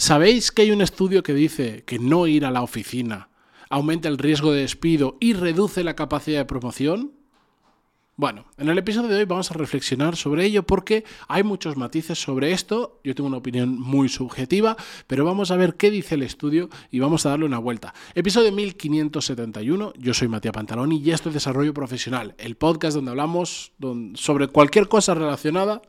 ¿Sabéis 0.00 0.52
que 0.52 0.62
hay 0.62 0.70
un 0.70 0.80
estudio 0.80 1.24
que 1.24 1.34
dice 1.34 1.82
que 1.84 1.98
no 1.98 2.28
ir 2.28 2.44
a 2.44 2.52
la 2.52 2.62
oficina 2.62 3.30
aumenta 3.68 4.08
el 4.08 4.16
riesgo 4.16 4.52
de 4.52 4.60
despido 4.60 5.16
y 5.18 5.32
reduce 5.32 5.82
la 5.82 5.96
capacidad 5.96 6.38
de 6.38 6.44
promoción? 6.44 7.14
Bueno, 8.14 8.46
en 8.58 8.68
el 8.68 8.78
episodio 8.78 9.08
de 9.08 9.16
hoy 9.16 9.24
vamos 9.24 9.50
a 9.50 9.54
reflexionar 9.54 10.14
sobre 10.14 10.44
ello 10.44 10.62
porque 10.62 11.04
hay 11.26 11.42
muchos 11.42 11.76
matices 11.76 12.16
sobre 12.16 12.52
esto. 12.52 13.00
Yo 13.02 13.16
tengo 13.16 13.26
una 13.26 13.38
opinión 13.38 13.76
muy 13.76 14.08
subjetiva, 14.08 14.76
pero 15.08 15.24
vamos 15.24 15.50
a 15.50 15.56
ver 15.56 15.74
qué 15.74 15.90
dice 15.90 16.14
el 16.14 16.22
estudio 16.22 16.70
y 16.92 17.00
vamos 17.00 17.26
a 17.26 17.30
darle 17.30 17.46
una 17.46 17.58
vuelta. 17.58 17.92
Episodio 18.14 18.52
1571, 18.52 19.94
yo 19.98 20.14
soy 20.14 20.28
Matías 20.28 20.54
Pantaloni 20.54 20.98
y 20.98 21.10
esto 21.10 21.30
es 21.30 21.34
Desarrollo 21.34 21.74
Profesional, 21.74 22.36
el 22.38 22.56
podcast 22.56 22.94
donde 22.94 23.10
hablamos 23.10 23.72
sobre 24.14 24.46
cualquier 24.46 24.86
cosa 24.86 25.14
relacionada 25.14 25.82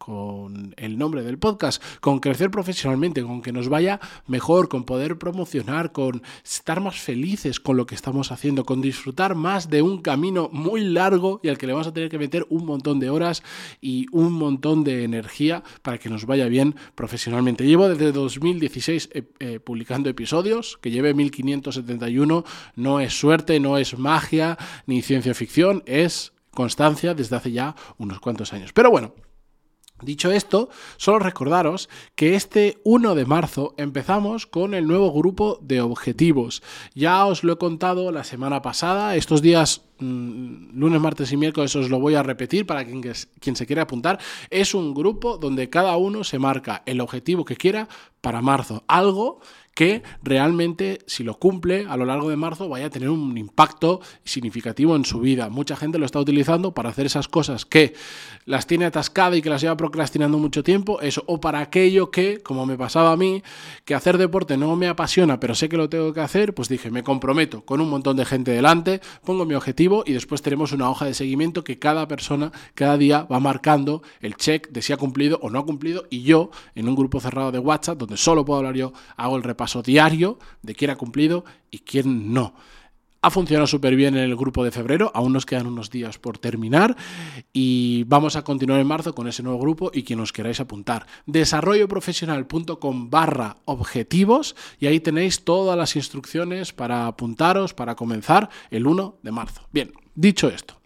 con 0.00 0.74
el 0.78 0.96
nombre 0.96 1.22
del 1.22 1.38
podcast, 1.38 1.82
con 2.00 2.20
crecer 2.20 2.50
profesionalmente, 2.50 3.22
con 3.22 3.42
que 3.42 3.52
nos 3.52 3.68
vaya 3.68 4.00
mejor, 4.26 4.70
con 4.70 4.84
poder 4.84 5.18
promocionar, 5.18 5.92
con 5.92 6.22
estar 6.42 6.80
más 6.80 6.98
felices 6.98 7.60
con 7.60 7.76
lo 7.76 7.84
que 7.84 7.94
estamos 7.94 8.32
haciendo, 8.32 8.64
con 8.64 8.80
disfrutar 8.80 9.34
más 9.34 9.68
de 9.68 9.82
un 9.82 10.00
camino 10.00 10.48
muy 10.52 10.80
largo 10.80 11.38
y 11.42 11.50
al 11.50 11.58
que 11.58 11.66
le 11.66 11.74
vamos 11.74 11.86
a 11.86 11.92
tener 11.92 12.08
que 12.08 12.18
meter 12.18 12.46
un 12.48 12.64
montón 12.64 12.98
de 12.98 13.10
horas 13.10 13.42
y 13.82 14.06
un 14.10 14.32
montón 14.32 14.84
de 14.84 15.04
energía 15.04 15.62
para 15.82 15.98
que 15.98 16.08
nos 16.08 16.24
vaya 16.24 16.46
bien 16.46 16.76
profesionalmente. 16.94 17.66
Llevo 17.66 17.86
desde 17.86 18.10
2016 18.10 19.10
eh, 19.12 19.24
eh, 19.38 19.60
publicando 19.60 20.08
episodios, 20.08 20.78
que 20.80 20.90
lleve 20.90 21.12
1571, 21.12 22.44
no 22.74 23.00
es 23.00 23.12
suerte, 23.12 23.60
no 23.60 23.76
es 23.76 23.98
magia 23.98 24.56
ni 24.86 25.02
ciencia 25.02 25.34
ficción, 25.34 25.82
es 25.84 26.32
constancia 26.52 27.12
desde 27.12 27.36
hace 27.36 27.52
ya 27.52 27.76
unos 27.98 28.18
cuantos 28.18 28.54
años. 28.54 28.72
Pero 28.72 28.90
bueno, 28.90 29.12
Dicho 30.02 30.30
esto, 30.30 30.68
solo 30.96 31.18
recordaros 31.18 31.88
que 32.14 32.34
este 32.34 32.78
1 32.84 33.14
de 33.14 33.26
marzo 33.26 33.74
empezamos 33.76 34.46
con 34.46 34.74
el 34.74 34.86
nuevo 34.86 35.12
grupo 35.12 35.58
de 35.60 35.80
objetivos. 35.80 36.62
Ya 36.94 37.26
os 37.26 37.44
lo 37.44 37.54
he 37.54 37.58
contado 37.58 38.10
la 38.12 38.24
semana 38.24 38.62
pasada, 38.62 39.16
estos 39.16 39.42
días 39.42 39.82
lunes, 40.00 41.00
martes 41.00 41.32
y 41.32 41.36
miércoles 41.36 41.74
os 41.76 41.90
lo 41.90 42.00
voy 42.00 42.14
a 42.14 42.22
repetir 42.22 42.66
para 42.66 42.84
quien, 42.84 43.02
quien 43.02 43.56
se 43.56 43.66
quiera 43.66 43.82
apuntar. 43.82 44.18
Es 44.50 44.74
un 44.74 44.94
grupo 44.94 45.38
donde 45.38 45.68
cada 45.68 45.96
uno 45.96 46.24
se 46.24 46.38
marca 46.38 46.82
el 46.86 47.00
objetivo 47.00 47.44
que 47.44 47.56
quiera 47.56 47.88
para 48.20 48.42
marzo. 48.42 48.84
Algo 48.86 49.40
que 49.74 50.02
realmente 50.22 50.98
si 51.06 51.24
lo 51.24 51.38
cumple 51.38 51.86
a 51.88 51.96
lo 51.96 52.04
largo 52.04 52.28
de 52.28 52.36
marzo 52.36 52.68
vaya 52.68 52.86
a 52.86 52.90
tener 52.90 53.08
un 53.08 53.38
impacto 53.38 54.00
significativo 54.24 54.96
en 54.96 55.04
su 55.04 55.20
vida. 55.20 55.48
Mucha 55.48 55.76
gente 55.76 55.98
lo 55.98 56.06
está 56.06 56.18
utilizando 56.20 56.74
para 56.74 56.90
hacer 56.90 57.06
esas 57.06 57.28
cosas 57.28 57.64
que 57.64 57.94
las 58.44 58.66
tiene 58.66 58.84
atascadas 58.84 59.38
y 59.38 59.42
que 59.42 59.48
las 59.48 59.62
lleva 59.62 59.76
procrastinando 59.76 60.38
mucho 60.38 60.62
tiempo, 60.62 61.00
eso, 61.00 61.22
o 61.26 61.40
para 61.40 61.60
aquello 61.60 62.10
que, 62.10 62.42
como 62.42 62.66
me 62.66 62.76
pasaba 62.76 63.12
a 63.12 63.16
mí, 63.16 63.42
que 63.84 63.94
hacer 63.94 64.18
deporte 64.18 64.56
no 64.56 64.76
me 64.76 64.88
apasiona, 64.88 65.40
pero 65.40 65.54
sé 65.54 65.68
que 65.68 65.76
lo 65.76 65.88
tengo 65.88 66.12
que 66.12 66.20
hacer, 66.20 66.52
pues 66.52 66.68
dije, 66.68 66.90
me 66.90 67.02
comprometo 67.02 67.64
con 67.64 67.80
un 67.80 67.88
montón 67.88 68.16
de 68.16 68.24
gente 68.24 68.50
delante, 68.50 69.00
pongo 69.24 69.46
mi 69.46 69.54
objetivo 69.54 69.89
y 70.06 70.12
después 70.12 70.42
tenemos 70.42 70.72
una 70.72 70.88
hoja 70.88 71.04
de 71.04 71.14
seguimiento 71.14 71.64
que 71.64 71.78
cada 71.78 72.06
persona 72.06 72.52
cada 72.74 72.96
día 72.96 73.22
va 73.24 73.40
marcando 73.40 74.02
el 74.20 74.36
check 74.36 74.68
de 74.70 74.82
si 74.82 74.92
ha 74.92 74.96
cumplido 74.96 75.38
o 75.42 75.50
no 75.50 75.58
ha 75.58 75.64
cumplido 75.64 76.06
y 76.10 76.22
yo, 76.22 76.50
en 76.74 76.88
un 76.88 76.94
grupo 76.94 77.20
cerrado 77.20 77.52
de 77.52 77.58
WhatsApp, 77.58 77.98
donde 77.98 78.16
solo 78.16 78.44
puedo 78.44 78.58
hablar 78.58 78.76
yo, 78.76 78.92
hago 79.16 79.36
el 79.36 79.42
repaso 79.42 79.82
diario 79.82 80.38
de 80.62 80.74
quién 80.74 80.90
ha 80.90 80.96
cumplido 80.96 81.44
y 81.70 81.80
quién 81.80 82.32
no. 82.32 82.54
Ha 83.22 83.30
funcionado 83.30 83.66
súper 83.66 83.96
bien 83.96 84.16
en 84.16 84.24
el 84.24 84.34
grupo 84.34 84.64
de 84.64 84.70
febrero, 84.70 85.10
aún 85.14 85.34
nos 85.34 85.44
quedan 85.44 85.66
unos 85.66 85.90
días 85.90 86.18
por 86.18 86.38
terminar 86.38 86.96
y 87.52 88.04
vamos 88.04 88.34
a 88.34 88.44
continuar 88.44 88.80
en 88.80 88.86
marzo 88.86 89.14
con 89.14 89.28
ese 89.28 89.42
nuevo 89.42 89.58
grupo 89.58 89.90
y 89.92 90.04
quien 90.04 90.20
os 90.20 90.32
queráis 90.32 90.58
apuntar. 90.58 91.06
Desarrolloprofesional.com 91.26 93.10
barra 93.10 93.58
objetivos 93.66 94.56
y 94.78 94.86
ahí 94.86 95.00
tenéis 95.00 95.44
todas 95.44 95.76
las 95.76 95.96
instrucciones 95.96 96.72
para 96.72 97.06
apuntaros, 97.06 97.74
para 97.74 97.94
comenzar 97.94 98.48
el 98.70 98.86
1 98.86 99.18
de 99.22 99.30
marzo. 99.32 99.68
Bien, 99.70 99.92
dicho 100.14 100.48
esto, 100.48 100.80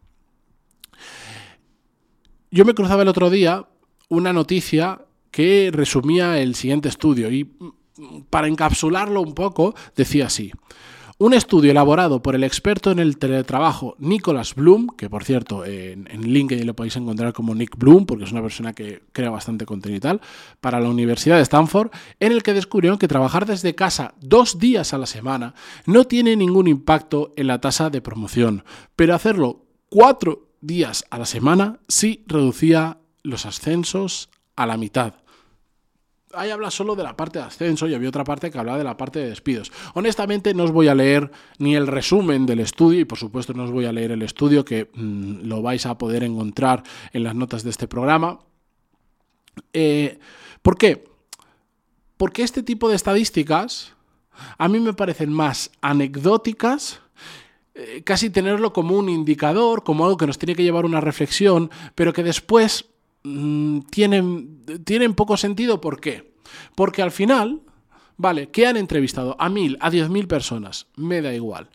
yo 2.51 2.65
me 2.65 2.75
cruzaba 2.75 3.03
el 3.03 3.09
otro 3.09 3.31
día 3.31 3.69
una 4.09 4.33
noticia 4.33 5.03
que 5.31 5.71
resumía 5.73 6.41
el 6.41 6.57
siguiente 6.57 6.89
estudio 6.89 7.31
y 7.31 7.49
para 8.29 8.49
encapsularlo 8.49 9.21
un 9.21 9.35
poco, 9.35 9.75
decía 9.95 10.27
así. 10.27 10.51
Un 11.17 11.33
estudio 11.33 11.71
elaborado 11.71 12.23
por 12.23 12.35
el 12.35 12.43
experto 12.43 12.91
en 12.91 12.99
el 12.99 13.19
teletrabajo 13.19 13.95
Nicholas 14.01 14.57
Bloom, 14.57 14.89
que 14.97 15.09
por 15.09 15.23
cierto 15.23 15.65
en, 15.65 16.09
LinkedIn 16.09 16.67
lo 16.67 16.75
podéis 16.75 16.97
encontrar 16.97 17.33
como 17.33 17.55
Nick 17.55 17.79
Bloom, 17.79 18.05
porque 18.05 18.25
es 18.25 18.33
una 18.33 18.43
persona 18.43 18.73
que 18.73 19.05
crea 19.13 19.31
bastante 19.31 19.65
contenido 19.65 19.99
y 19.99 20.01
tal, 20.01 20.21
para 20.61 20.81
la 20.81 20.89
Universidad 20.89 21.37
de 21.37 21.43
Stanford, 21.43 21.93
en 22.19 22.33
el 22.33 22.43
que 22.43 22.53
descubrieron 22.53 22.99
que 22.99 23.07
trabajar 23.07 23.47
desde 23.47 23.77
casa 23.77 24.15
dos 24.21 24.59
días 24.59 24.93
a 24.93 24.99
la 24.99 25.07
semana 25.07 25.55
no 25.87 26.05
tiene 26.05 26.35
ningún 26.35 26.67
impacto 26.67 27.33
en 27.37 27.47
la 27.47 27.61
tasa 27.61 27.91
de 27.91 28.03
promoción, 28.03 28.65
pero 28.97 29.15
hacerlo 29.15 29.67
cuatro 29.89 30.49
días 30.61 31.05
a 31.11 31.19
la 31.19 31.27
semana 31.27 31.79
sí 31.87 32.25
reducía 32.27 32.99
los 33.23 33.47
ascensos 33.47 34.31
a 34.57 34.67
la 34.67 34.77
mitad 34.77 35.15
ahí 36.37 36.51
habla 36.51 36.71
solo 36.71 36.95
de 36.97 37.03
la 37.03 37.17
parte 37.17 37.39
de 37.39 37.45
ascenso 37.45 37.87
y 37.87 37.95
había 37.95 38.09
otra 38.09 38.25
parte 38.25 38.51
que 38.51 38.59
hablaba 38.59 38.79
de 38.79 38.85
la 38.85 38.97
parte 38.97 39.19
de 39.19 39.29
despidos. 39.29 39.73
Honestamente 39.95 40.55
no 40.55 40.65
os 40.65 40.73
voy 40.73 40.89
a 40.89 40.95
leer 40.95 41.31
ni 41.59 41.75
el 41.75 41.87
resumen 41.87 42.47
del 42.47 42.61
estudio 42.61 43.01
y 43.01 43.05
por 43.05 43.19
supuesto 43.19 43.55
no 43.55 43.65
os 43.65 43.71
voy 43.71 43.87
a 43.87 43.93
leer 43.93 44.13
el 44.13 44.23
estudio 44.23 44.65
que 44.65 44.91
mm, 44.95 45.47
lo 45.47 45.63
vais 45.63 45.87
a 45.87 45.99
poder 45.99 46.23
encontrar 46.25 46.83
en 47.13 47.25
las 47.25 47.35
notas 47.35 47.63
de 47.63 47.71
este 47.71 47.89
programa. 47.89 48.41
Eh, 49.73 50.19
¿Por 50.63 50.77
qué? 50.77 51.05
Porque 52.17 52.43
este 52.43 52.63
tipo 52.63 52.89
de 52.89 52.97
estadísticas 52.97 53.93
a 54.59 54.69
mí 54.69 54.81
me 54.81 54.95
parecen 54.95 55.33
más 55.33 55.71
anecdóticas 55.81 57.01
eh, 57.77 58.03
casi 58.05 58.31
tenerlo 58.31 58.73
como 58.73 58.97
un 58.97 59.09
indicador, 59.09 59.83
como 59.83 60.05
algo 60.05 60.17
que 60.17 60.29
nos 60.29 60.39
tiene 60.39 60.55
que 60.55 60.63
llevar 60.63 60.85
a 60.85 60.87
una 60.87 61.01
reflexión, 61.01 61.71
pero 61.97 62.13
que 62.13 62.23
después 62.23 62.87
Mm, 63.25 63.81
tienen, 63.91 64.65
tienen 64.85 65.15
poco 65.15 65.37
sentido. 65.37 65.81
¿Por 65.81 66.01
qué? 66.01 66.35
Porque 66.75 67.03
al 67.03 67.11
final, 67.11 67.63
vale, 68.17 68.51
¿qué 68.51 68.67
han 68.67 68.77
entrevistado? 68.77 69.35
A 69.39 69.49
mil, 69.49 69.79
a 69.81 69.91
diez 69.91 70.09
mil 70.11 70.29
personas. 70.29 70.87
Me 70.97 71.23
da 71.23 71.35
igual. 71.35 71.71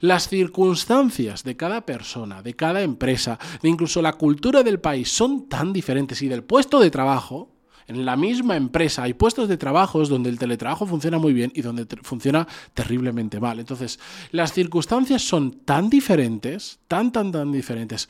Las 0.00 0.28
circunstancias 0.28 1.44
de 1.44 1.56
cada 1.56 1.84
persona, 1.84 2.42
de 2.42 2.54
cada 2.54 2.82
empresa, 2.82 3.38
de 3.60 3.68
incluso 3.68 4.00
la 4.00 4.14
cultura 4.14 4.62
del 4.62 4.80
país 4.80 5.10
son 5.10 5.48
tan 5.48 5.72
diferentes 5.72 6.22
y 6.22 6.28
del 6.28 6.42
puesto 6.42 6.80
de 6.80 6.90
trabajo, 6.90 7.50
en 7.86 8.06
la 8.06 8.16
misma 8.16 8.56
empresa 8.56 9.02
hay 9.02 9.12
puestos 9.12 9.46
de 9.46 9.58
trabajo 9.58 10.02
donde 10.06 10.30
el 10.30 10.38
teletrabajo 10.38 10.86
funciona 10.86 11.18
muy 11.18 11.34
bien 11.34 11.52
y 11.54 11.60
donde 11.60 11.86
funciona 12.02 12.48
terriblemente 12.72 13.40
mal. 13.40 13.60
Entonces, 13.60 14.00
las 14.30 14.54
circunstancias 14.54 15.20
son 15.20 15.52
tan 15.66 15.90
diferentes, 15.90 16.78
tan, 16.88 17.12
tan, 17.12 17.30
tan 17.30 17.52
diferentes, 17.52 18.08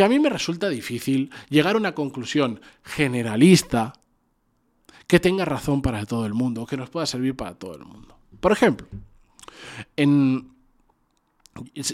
que 0.00 0.04
a 0.04 0.08
mí 0.08 0.18
me 0.18 0.30
resulta 0.30 0.70
difícil 0.70 1.28
llegar 1.50 1.74
a 1.74 1.78
una 1.78 1.94
conclusión 1.94 2.62
generalista 2.82 3.92
que 5.06 5.20
tenga 5.20 5.44
razón 5.44 5.82
para 5.82 6.06
todo 6.06 6.24
el 6.24 6.32
mundo, 6.32 6.64
que 6.64 6.78
nos 6.78 6.88
pueda 6.88 7.04
servir 7.04 7.36
para 7.36 7.52
todo 7.52 7.74
el 7.74 7.84
mundo. 7.84 8.16
Por 8.40 8.50
ejemplo, 8.50 8.86
en, 9.98 10.52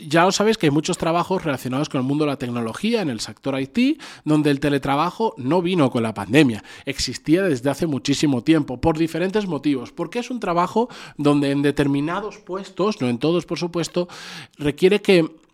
ya 0.07 0.25
os 0.25 0.37
sabéis 0.37 0.57
que 0.57 0.67
hay 0.67 0.71
muchos 0.71 0.99
trabajos 0.99 1.43
relacionados 1.43 1.89
con 1.89 2.01
el 2.01 2.07
mundo 2.07 2.27
de 2.27 2.31
la 2.31 2.39
tecnología 2.39 3.03
en 3.03 3.11
el 3.11 3.19
sector 3.19 3.61
IT, 3.61 4.01
donde 4.25 4.53
el 4.53 4.61
teletrabajo 4.61 5.35
no 5.37 5.61
vino 5.61 5.91
con 5.91 6.05
la 6.05 6.15
pandemia, 6.15 6.63
existía 6.85 7.43
desde 7.43 7.71
hace 7.71 7.89
muchísimo 7.89 8.45
tiempo, 8.45 8.81
por 8.81 8.99
diferentes 8.99 9.49
motivos, 9.49 9.91
porque 9.91 10.21
es 10.21 10.31
un 10.31 10.39
trabajo 10.39 10.89
donde 11.17 11.51
en 11.51 11.61
determinados 11.63 12.39
puestos, 12.39 13.01
no 13.01 13.09
en 13.09 13.19
todos 13.19 13.47
por 13.47 13.59
supuesto, 13.59 14.07
requiere 14.59 15.03
que 15.03 15.45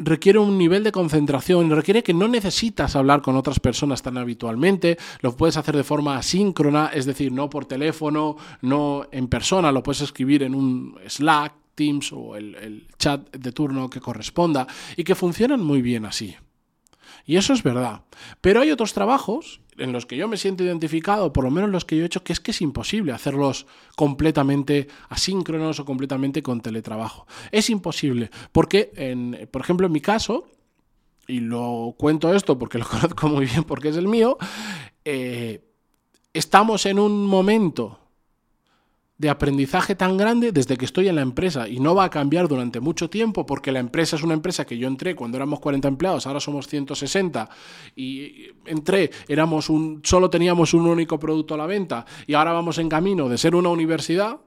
requiere 0.00 0.38
un 0.38 0.58
nivel 0.58 0.82
de 0.82 0.92
concentración, 0.92 1.70
requiere 1.70 2.02
que 2.02 2.14
no 2.14 2.26
necesitas 2.26 2.96
hablar 2.96 3.22
con 3.22 3.36
otras 3.36 3.60
personas 3.60 4.02
tan 4.02 4.18
habitualmente, 4.18 4.98
lo 5.20 5.36
puedes 5.36 5.56
hacer 5.56 5.76
de 5.76 5.84
forma 5.84 6.16
asíncrona, 6.16 6.90
es 6.92 7.06
decir, 7.06 7.30
no 7.32 7.48
por 7.50 7.66
teléfono, 7.66 8.36
no 8.62 9.06
en 9.12 9.28
persona, 9.28 9.70
lo 9.70 9.82
puedes 9.82 10.00
escribir 10.00 10.42
en 10.42 10.54
un 10.54 10.96
Slack, 11.06 11.54
Teams 11.74 12.12
o 12.12 12.36
el, 12.36 12.56
el 12.56 12.88
chat 12.98 13.34
de 13.34 13.52
turno 13.52 13.88
que 13.88 14.00
corresponda 14.00 14.66
y 14.96 15.04
que 15.04 15.14
funcionan 15.14 15.62
muy 15.62 15.80
bien 15.80 16.04
así. 16.04 16.36
Y 17.24 17.36
eso 17.36 17.52
es 17.52 17.62
verdad. 17.62 18.02
Pero 18.40 18.60
hay 18.60 18.70
otros 18.70 18.92
trabajos 18.92 19.60
en 19.80 19.92
los 19.92 20.06
que 20.06 20.16
yo 20.16 20.28
me 20.28 20.36
siento 20.36 20.62
identificado, 20.62 21.32
por 21.32 21.44
lo 21.44 21.50
menos 21.50 21.70
los 21.70 21.84
que 21.84 21.96
yo 21.96 22.02
he 22.02 22.06
hecho, 22.06 22.22
que 22.22 22.32
es 22.32 22.40
que 22.40 22.50
es 22.50 22.60
imposible 22.60 23.12
hacerlos 23.12 23.66
completamente 23.96 24.88
asíncronos 25.08 25.80
o 25.80 25.84
completamente 25.84 26.42
con 26.42 26.60
teletrabajo. 26.60 27.26
Es 27.50 27.70
imposible, 27.70 28.30
porque, 28.52 28.92
en, 28.94 29.48
por 29.50 29.62
ejemplo, 29.62 29.86
en 29.86 29.92
mi 29.92 30.00
caso, 30.00 30.46
y 31.26 31.40
lo 31.40 31.94
cuento 31.96 32.34
esto 32.34 32.58
porque 32.58 32.78
lo 32.78 32.86
conozco 32.88 33.28
muy 33.28 33.46
bien 33.46 33.64
porque 33.64 33.88
es 33.88 33.96
el 33.96 34.08
mío, 34.08 34.36
eh, 35.04 35.64
estamos 36.32 36.86
en 36.86 36.98
un 36.98 37.26
momento 37.26 37.98
de 39.20 39.28
aprendizaje 39.28 39.94
tan 39.94 40.16
grande 40.16 40.50
desde 40.50 40.78
que 40.78 40.86
estoy 40.86 41.08
en 41.08 41.16
la 41.16 41.20
empresa 41.20 41.68
y 41.68 41.78
no 41.78 41.94
va 41.94 42.04
a 42.04 42.10
cambiar 42.10 42.48
durante 42.48 42.80
mucho 42.80 43.10
tiempo 43.10 43.44
porque 43.44 43.70
la 43.70 43.78
empresa 43.78 44.16
es 44.16 44.22
una 44.22 44.32
empresa 44.32 44.64
que 44.64 44.78
yo 44.78 44.88
entré 44.88 45.14
cuando 45.14 45.36
éramos 45.36 45.60
40 45.60 45.88
empleados, 45.88 46.26
ahora 46.26 46.40
somos 46.40 46.66
160 46.66 47.50
y 47.96 48.46
entré, 48.64 49.10
éramos 49.28 49.68
un 49.68 50.00
solo 50.04 50.30
teníamos 50.30 50.72
un 50.72 50.86
único 50.86 51.18
producto 51.18 51.52
a 51.52 51.58
la 51.58 51.66
venta 51.66 52.06
y 52.26 52.32
ahora 52.32 52.52
vamos 52.52 52.78
en 52.78 52.88
camino 52.88 53.28
de 53.28 53.36
ser 53.36 53.54
una 53.54 53.68
universidad. 53.68 54.38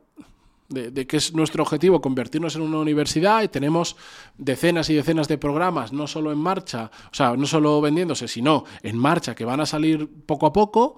De, 0.70 0.90
de, 0.90 1.06
que 1.06 1.18
es 1.18 1.36
nuestro 1.36 1.62
objetivo 1.62 2.02
convertirnos 2.02 2.56
en 2.56 2.64
una 2.64 2.80
universidad 2.80 3.44
y 3.44 3.50
tenemos 3.50 3.96
decenas 4.38 4.90
y 4.90 4.96
decenas 4.96 5.28
de 5.28 5.38
programas, 5.38 5.94
no 5.94 6.08
solo 6.08 6.32
en 6.32 6.40
marcha, 6.40 6.90
o 7.12 7.14
sea, 7.14 7.36
no 7.36 7.46
solo 7.46 7.80
vendiéndose, 7.80 8.28
sino 8.28 8.64
en 8.82 8.98
marcha, 8.98 9.36
que 9.36 9.46
van 9.46 9.60
a 9.60 9.68
salir 9.68 10.10
poco 10.26 10.48
a 10.48 10.54
poco, 10.54 10.96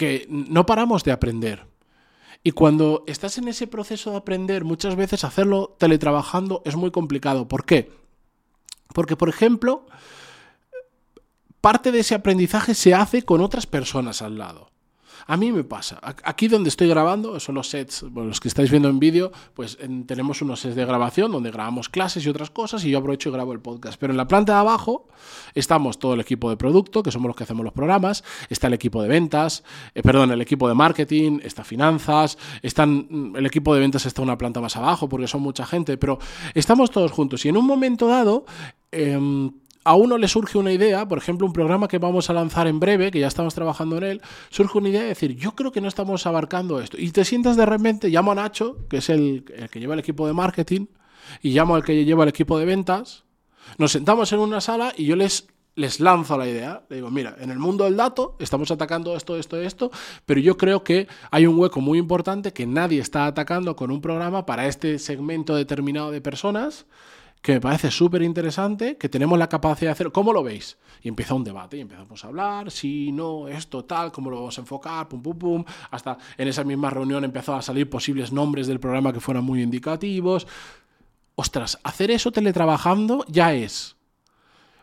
que 0.00 0.26
no 0.30 0.64
paramos 0.64 1.04
de 1.04 1.12
aprender. 1.12 1.66
Y 2.42 2.52
cuando 2.52 3.04
estás 3.06 3.36
en 3.36 3.48
ese 3.48 3.66
proceso 3.66 4.12
de 4.12 4.16
aprender, 4.16 4.64
muchas 4.64 4.96
veces 4.96 5.24
hacerlo 5.24 5.76
teletrabajando 5.78 6.62
es 6.64 6.74
muy 6.74 6.90
complicado. 6.90 7.48
¿Por 7.48 7.66
qué? 7.66 7.92
Porque, 8.94 9.14
por 9.14 9.28
ejemplo, 9.28 9.84
parte 11.60 11.92
de 11.92 12.00
ese 12.00 12.14
aprendizaje 12.14 12.74
se 12.74 12.94
hace 12.94 13.24
con 13.24 13.42
otras 13.42 13.66
personas 13.66 14.22
al 14.22 14.38
lado. 14.38 14.70
A 15.26 15.36
mí 15.36 15.52
me 15.52 15.64
pasa. 15.64 15.98
Aquí 16.02 16.48
donde 16.48 16.68
estoy 16.68 16.88
grabando, 16.88 17.38
son 17.40 17.54
los 17.54 17.68
sets, 17.68 18.02
los 18.02 18.40
que 18.40 18.48
estáis 18.48 18.70
viendo 18.70 18.88
en 18.88 18.98
vídeo, 18.98 19.32
pues 19.54 19.78
tenemos 20.06 20.42
unos 20.42 20.60
sets 20.60 20.74
de 20.74 20.84
grabación 20.84 21.32
donde 21.32 21.50
grabamos 21.50 21.88
clases 21.88 22.24
y 22.24 22.28
otras 22.28 22.50
cosas 22.50 22.84
y 22.84 22.90
yo 22.90 22.98
aprovecho 22.98 23.28
y 23.28 23.32
grabo 23.32 23.52
el 23.52 23.60
podcast. 23.60 23.98
Pero 23.98 24.12
en 24.12 24.16
la 24.16 24.26
planta 24.26 24.54
de 24.54 24.60
abajo 24.60 25.08
estamos 25.54 25.98
todo 25.98 26.14
el 26.14 26.20
equipo 26.20 26.50
de 26.50 26.56
producto, 26.56 27.02
que 27.02 27.10
somos 27.10 27.28
los 27.28 27.36
que 27.36 27.44
hacemos 27.44 27.64
los 27.64 27.72
programas, 27.72 28.24
está 28.48 28.66
el 28.66 28.74
equipo 28.74 29.02
de 29.02 29.08
ventas, 29.08 29.64
eh, 29.94 30.02
perdón, 30.02 30.30
el 30.32 30.40
equipo 30.40 30.68
de 30.68 30.74
marketing, 30.74 31.40
está 31.42 31.64
finanzas, 31.64 32.38
están, 32.62 33.06
mm, 33.08 33.36
el 33.36 33.46
equipo 33.46 33.74
de 33.74 33.80
ventas 33.80 34.06
está 34.06 34.22
una 34.22 34.38
planta 34.38 34.60
más 34.60 34.76
abajo 34.76 35.08
porque 35.08 35.26
son 35.26 35.42
mucha 35.42 35.66
gente, 35.66 35.96
pero 35.96 36.18
estamos 36.54 36.90
todos 36.90 37.10
juntos 37.12 37.44
y 37.44 37.48
en 37.48 37.56
un 37.56 37.66
momento 37.66 38.06
dado... 38.06 38.44
Em, 38.92 39.52
a 39.84 39.94
uno 39.94 40.18
le 40.18 40.28
surge 40.28 40.58
una 40.58 40.72
idea, 40.72 41.08
por 41.08 41.18
ejemplo, 41.18 41.46
un 41.46 41.52
programa 41.52 41.88
que 41.88 41.98
vamos 41.98 42.28
a 42.28 42.32
lanzar 42.32 42.66
en 42.66 42.80
breve, 42.80 43.10
que 43.10 43.20
ya 43.20 43.28
estamos 43.28 43.54
trabajando 43.54 43.96
en 43.96 44.04
él, 44.04 44.22
surge 44.50 44.78
una 44.78 44.88
idea 44.90 45.02
de 45.02 45.08
decir, 45.08 45.36
yo 45.36 45.52
creo 45.52 45.72
que 45.72 45.80
no 45.80 45.88
estamos 45.88 46.26
abarcando 46.26 46.80
esto. 46.80 46.96
Y 46.98 47.10
te 47.12 47.24
sientas 47.24 47.56
de 47.56 47.64
repente, 47.64 48.08
llamo 48.08 48.32
a 48.32 48.34
Nacho, 48.34 48.86
que 48.88 48.98
es 48.98 49.08
el, 49.08 49.44
que 49.70 49.80
lleva 49.80 49.94
el 49.94 50.00
equipo 50.00 50.26
de 50.26 50.34
marketing, 50.34 50.86
y 51.42 51.50
llamo 51.50 51.74
al 51.74 51.84
que 51.84 52.04
lleva 52.04 52.24
el 52.24 52.28
equipo 52.28 52.58
de 52.58 52.66
ventas, 52.66 53.24
nos 53.78 53.92
sentamos 53.92 54.32
en 54.32 54.40
una 54.40 54.60
sala 54.60 54.92
y 54.96 55.06
yo 55.06 55.16
les, 55.16 55.48
les 55.76 56.00
lanzo 56.00 56.36
la 56.36 56.48
idea. 56.48 56.82
Le 56.88 56.96
digo, 56.96 57.10
mira, 57.10 57.36
en 57.40 57.50
el 57.50 57.58
mundo 57.58 57.84
del 57.84 57.96
dato 57.96 58.36
estamos 58.38 58.70
atacando 58.70 59.16
esto, 59.16 59.36
esto, 59.36 59.56
esto, 59.56 59.90
pero 60.26 60.40
yo 60.40 60.56
creo 60.56 60.82
que 60.82 61.06
hay 61.30 61.46
un 61.46 61.58
hueco 61.58 61.80
muy 61.80 61.98
importante 61.98 62.52
que 62.52 62.66
nadie 62.66 63.00
está 63.00 63.26
atacando 63.26 63.76
con 63.76 63.90
un 63.90 64.00
programa 64.00 64.44
para 64.44 64.66
este 64.66 64.98
segmento 64.98 65.54
determinado 65.54 66.10
de 66.10 66.20
personas 66.20 66.86
que 67.42 67.52
me 67.52 67.60
parece 67.60 67.90
súper 67.90 68.22
interesante, 68.22 68.96
que 68.98 69.08
tenemos 69.08 69.38
la 69.38 69.48
capacidad 69.48 69.88
de 69.88 69.92
hacer. 69.92 70.12
¿Cómo 70.12 70.32
lo 70.32 70.42
veis? 70.42 70.76
Y 71.02 71.08
empieza 71.08 71.34
un 71.34 71.44
debate 71.44 71.78
y 71.78 71.80
empezamos 71.80 72.22
a 72.24 72.28
hablar, 72.28 72.70
si, 72.70 73.12
no, 73.12 73.48
esto, 73.48 73.84
tal, 73.84 74.12
cómo 74.12 74.30
lo 74.30 74.36
vamos 74.36 74.58
a 74.58 74.60
enfocar, 74.60 75.08
pum, 75.08 75.22
pum, 75.22 75.38
pum. 75.38 75.64
Hasta 75.90 76.18
en 76.36 76.48
esa 76.48 76.64
misma 76.64 76.90
reunión 76.90 77.24
empezó 77.24 77.54
a 77.54 77.62
salir 77.62 77.88
posibles 77.88 78.32
nombres 78.32 78.66
del 78.66 78.80
programa 78.80 79.12
que 79.12 79.20
fueran 79.20 79.44
muy 79.44 79.62
indicativos. 79.62 80.46
Ostras, 81.34 81.78
hacer 81.82 82.10
eso 82.10 82.30
teletrabajando 82.32 83.24
ya 83.28 83.54
es 83.54 83.96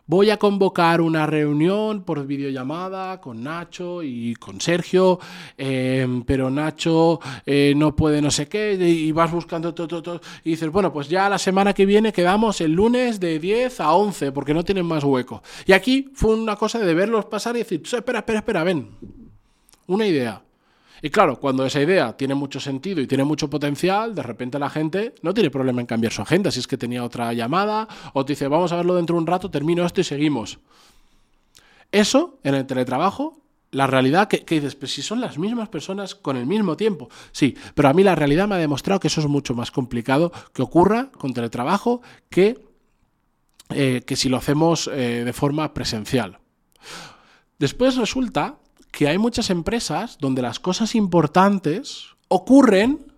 voy 0.07 0.29
a 0.29 0.37
convocar 0.37 1.01
una 1.01 1.25
reunión 1.25 2.03
por 2.03 2.25
videollamada 2.25 3.19
con 3.21 3.43
Nacho 3.43 4.01
y 4.01 4.33
con 4.35 4.59
Sergio, 4.61 5.19
em, 5.57 6.23
pero 6.23 6.49
Nacho 6.49 7.19
eh, 7.45 7.73
no 7.75 7.95
puede 7.95 8.21
no 8.21 8.31
sé 8.31 8.47
qué, 8.47 8.73
y 8.73 9.11
vas 9.11 9.31
buscando 9.31 9.73
todo, 9.73 9.87
todo, 9.87 10.01
todo, 10.01 10.21
y 10.43 10.51
dices, 10.51 10.71
bueno, 10.71 10.91
pues 10.91 11.09
ya 11.09 11.29
la 11.29 11.37
semana 11.37 11.73
que 11.73 11.85
viene 11.85 12.13
quedamos 12.13 12.61
el 12.61 12.71
lunes 12.71 13.19
de 13.19 13.37
10 13.37 13.79
a 13.81 13.91
11, 13.93 14.31
porque 14.31 14.53
no 14.53 14.63
tienen 14.63 14.85
más 14.85 15.03
hueco. 15.03 15.43
Y 15.65 15.73
aquí 15.73 16.09
fue 16.13 16.35
una 16.35 16.55
cosa 16.55 16.79
de 16.79 16.93
verlos 16.93 17.25
pasar 17.25 17.55
y 17.55 17.59
decir, 17.59 17.81
espera, 17.83 18.19
espera, 18.19 18.39
espera, 18.39 18.63
ven, 18.63 18.89
una 19.87 20.07
idea. 20.07 20.46
Y 21.01 21.09
claro, 21.09 21.39
cuando 21.39 21.65
esa 21.65 21.81
idea 21.81 22.15
tiene 22.17 22.35
mucho 22.35 22.59
sentido 22.59 23.01
y 23.01 23.07
tiene 23.07 23.23
mucho 23.23 23.49
potencial, 23.49 24.15
de 24.15 24.23
repente 24.23 24.57
la 24.57 24.69
gente 24.69 25.13
no 25.21 25.33
tiene 25.33 25.49
problema 25.49 25.81
en 25.81 25.87
cambiar 25.87 26.11
su 26.11 26.21
agenda. 26.21 26.51
Si 26.51 26.59
es 26.59 26.67
que 26.67 26.77
tenía 26.77 27.03
otra 27.03 27.33
llamada 27.33 27.87
o 28.13 28.25
te 28.25 28.33
dice, 28.33 28.47
vamos 28.47 28.71
a 28.71 28.77
verlo 28.77 28.95
dentro 28.95 29.15
de 29.15 29.21
un 29.21 29.27
rato, 29.27 29.51
termino 29.51 29.85
esto 29.85 30.01
y 30.01 30.03
seguimos. 30.03 30.59
Eso, 31.91 32.39
en 32.43 32.55
el 32.55 32.65
teletrabajo, 32.65 33.41
la 33.71 33.87
realidad 33.87 34.27
que, 34.27 34.43
dices, 34.47 34.75
pues 34.75 34.93
si 34.93 35.01
son 35.01 35.19
las 35.19 35.37
mismas 35.37 35.69
personas 35.69 36.15
con 36.15 36.37
el 36.37 36.45
mismo 36.45 36.77
tiempo. 36.77 37.09
Sí, 37.31 37.55
pero 37.75 37.89
a 37.89 37.93
mí 37.93 38.03
la 38.03 38.15
realidad 38.15 38.47
me 38.47 38.55
ha 38.55 38.59
demostrado 38.59 38.99
que 38.99 39.07
eso 39.07 39.21
es 39.21 39.27
mucho 39.27 39.53
más 39.53 39.71
complicado 39.71 40.31
que 40.53 40.61
ocurra 40.61 41.11
con 41.11 41.33
teletrabajo 41.33 42.01
que, 42.29 42.59
eh, 43.69 44.01
que 44.05 44.15
si 44.15 44.29
lo 44.29 44.37
hacemos 44.37 44.89
eh, 44.91 45.23
de 45.25 45.33
forma 45.33 45.73
presencial. 45.73 46.39
Después 47.59 47.97
resulta 47.97 48.57
que 48.91 49.07
hay 49.07 49.17
muchas 49.17 49.49
empresas 49.49 50.17
donde 50.19 50.41
las 50.41 50.59
cosas 50.59 50.95
importantes 50.95 52.15
ocurren 52.27 53.11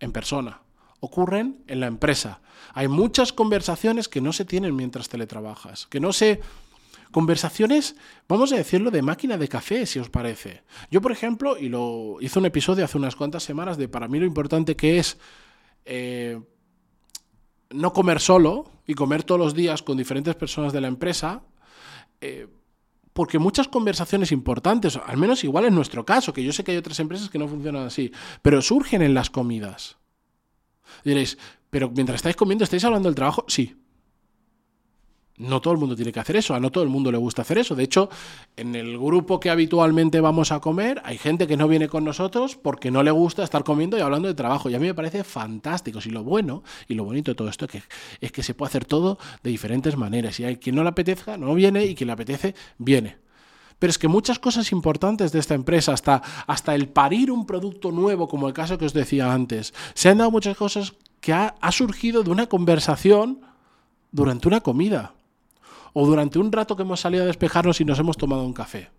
en 0.00 0.12
persona, 0.12 0.62
ocurren 1.00 1.62
en 1.66 1.80
la 1.80 1.86
empresa. 1.86 2.40
Hay 2.72 2.88
muchas 2.88 3.32
conversaciones 3.32 4.08
que 4.08 4.20
no 4.20 4.32
se 4.32 4.44
tienen 4.44 4.74
mientras 4.74 5.08
teletrabajas, 5.08 5.86
que 5.86 6.00
no 6.00 6.12
se... 6.12 6.40
Conversaciones, 7.10 7.94
vamos 8.26 8.52
a 8.52 8.56
decirlo, 8.56 8.90
de 8.90 9.00
máquina 9.00 9.38
de 9.38 9.46
café, 9.46 9.86
si 9.86 10.00
os 10.00 10.10
parece. 10.10 10.64
Yo, 10.90 11.00
por 11.00 11.12
ejemplo, 11.12 11.56
y 11.56 11.68
lo 11.68 12.16
hice 12.20 12.40
un 12.40 12.46
episodio 12.46 12.84
hace 12.84 12.98
unas 12.98 13.14
cuantas 13.14 13.44
semanas 13.44 13.76
de 13.76 13.86
para 13.86 14.08
mí 14.08 14.18
lo 14.18 14.26
importante 14.26 14.74
que 14.74 14.98
es 14.98 15.16
eh, 15.84 16.40
no 17.70 17.92
comer 17.92 18.18
solo 18.18 18.68
y 18.84 18.94
comer 18.94 19.22
todos 19.22 19.40
los 19.40 19.54
días 19.54 19.82
con 19.82 19.96
diferentes 19.96 20.34
personas 20.34 20.72
de 20.72 20.80
la 20.80 20.88
empresa. 20.88 21.42
Eh, 22.20 22.48
porque 23.14 23.38
muchas 23.38 23.68
conversaciones 23.68 24.32
importantes, 24.32 24.96
al 24.96 25.16
menos 25.16 25.44
igual 25.44 25.64
en 25.64 25.74
nuestro 25.74 26.04
caso, 26.04 26.34
que 26.34 26.44
yo 26.44 26.52
sé 26.52 26.64
que 26.64 26.72
hay 26.72 26.76
otras 26.76 27.00
empresas 27.00 27.30
que 27.30 27.38
no 27.38 27.48
funcionan 27.48 27.86
así, 27.86 28.12
pero 28.42 28.60
surgen 28.60 29.00
en 29.00 29.14
las 29.14 29.30
comidas. 29.30 29.96
Diréis, 31.04 31.38
pero 31.70 31.90
mientras 31.90 32.16
estáis 32.16 32.36
comiendo, 32.36 32.64
¿estáis 32.64 32.84
hablando 32.84 33.08
del 33.08 33.14
trabajo? 33.14 33.44
Sí. 33.48 33.76
No 35.36 35.60
todo 35.60 35.74
el 35.74 35.80
mundo 35.80 35.96
tiene 35.96 36.12
que 36.12 36.20
hacer 36.20 36.36
eso, 36.36 36.54
a 36.54 36.60
no 36.60 36.70
todo 36.70 36.84
el 36.84 36.90
mundo 36.90 37.10
le 37.10 37.18
gusta 37.18 37.42
hacer 37.42 37.58
eso. 37.58 37.74
De 37.74 37.82
hecho, 37.82 38.08
en 38.56 38.76
el 38.76 38.96
grupo 38.96 39.40
que 39.40 39.50
habitualmente 39.50 40.20
vamos 40.20 40.52
a 40.52 40.60
comer, 40.60 41.02
hay 41.04 41.18
gente 41.18 41.48
que 41.48 41.56
no 41.56 41.66
viene 41.66 41.88
con 41.88 42.04
nosotros 42.04 42.54
porque 42.54 42.92
no 42.92 43.02
le 43.02 43.10
gusta 43.10 43.42
estar 43.42 43.64
comiendo 43.64 43.98
y 43.98 44.00
hablando 44.00 44.28
de 44.28 44.34
trabajo. 44.34 44.70
Y 44.70 44.76
a 44.76 44.78
mí 44.78 44.86
me 44.86 44.94
parece 44.94 45.24
fantástico. 45.24 45.98
Y 46.04 46.10
lo 46.10 46.22
bueno 46.22 46.62
y 46.86 46.94
lo 46.94 47.02
bonito 47.02 47.32
de 47.32 47.34
todo 47.34 47.48
esto 47.48 47.64
es 47.64 47.70
que, 47.72 47.82
es 48.20 48.30
que 48.30 48.44
se 48.44 48.54
puede 48.54 48.68
hacer 48.68 48.84
todo 48.84 49.18
de 49.42 49.50
diferentes 49.50 49.96
maneras. 49.96 50.38
Y 50.38 50.44
hay 50.44 50.56
quien 50.58 50.76
no 50.76 50.84
le 50.84 50.90
apetezca, 50.90 51.36
no 51.36 51.52
viene, 51.54 51.84
y 51.84 51.96
quien 51.96 52.06
le 52.06 52.12
apetece, 52.12 52.54
viene. 52.78 53.16
Pero 53.80 53.90
es 53.90 53.98
que 53.98 54.06
muchas 54.06 54.38
cosas 54.38 54.70
importantes 54.70 55.32
de 55.32 55.40
esta 55.40 55.54
empresa, 55.56 55.92
hasta, 55.92 56.22
hasta 56.46 56.76
el 56.76 56.88
parir 56.88 57.32
un 57.32 57.44
producto 57.44 57.90
nuevo, 57.90 58.28
como 58.28 58.46
el 58.46 58.54
caso 58.54 58.78
que 58.78 58.84
os 58.84 58.92
decía 58.92 59.32
antes, 59.32 59.74
se 59.94 60.10
han 60.10 60.18
dado 60.18 60.30
muchas 60.30 60.56
cosas 60.56 60.94
que 61.20 61.32
ha, 61.32 61.56
ha 61.60 61.72
surgido 61.72 62.22
de 62.22 62.30
una 62.30 62.46
conversación 62.46 63.40
durante 64.12 64.46
una 64.46 64.60
comida 64.60 65.14
o 65.94 66.06
durante 66.06 66.38
un 66.38 66.52
rato 66.52 66.76
que 66.76 66.82
hemos 66.82 67.00
salido 67.00 67.24
a 67.24 67.26
despejarnos 67.26 67.80
y 67.80 67.84
nos 67.86 67.98
hemos 67.98 68.18
tomado 68.18 68.44
un 68.44 68.52
café. 68.52 68.90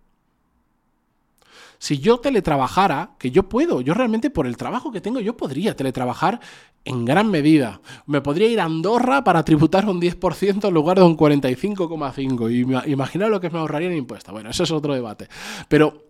Si 1.78 1.98
yo 1.98 2.18
teletrabajara, 2.18 3.16
que 3.18 3.30
yo 3.30 3.48
puedo, 3.48 3.82
yo 3.82 3.94
realmente 3.94 4.30
por 4.30 4.46
el 4.46 4.56
trabajo 4.56 4.90
que 4.90 5.02
tengo, 5.02 5.20
yo 5.20 5.36
podría 5.36 5.76
teletrabajar 5.76 6.40
en 6.84 7.04
gran 7.04 7.30
medida. 7.30 7.80
Me 8.06 8.22
podría 8.22 8.48
ir 8.48 8.60
a 8.60 8.64
Andorra 8.64 9.24
para 9.24 9.44
tributar 9.44 9.86
un 9.86 10.00
10% 10.00 10.68
en 10.68 10.74
lugar 10.74 10.98
de 10.98 11.04
un 11.04 11.16
45,5%. 11.16 12.86
Y 12.86 12.90
imaginar 12.90 13.28
lo 13.30 13.40
que 13.40 13.50
me 13.50 13.58
ahorraría 13.58 13.90
en 13.90 13.98
impuestos. 13.98 14.32
Bueno, 14.32 14.50
eso 14.50 14.62
es 14.62 14.70
otro 14.70 14.94
debate. 14.94 15.28
Pero, 15.68 16.02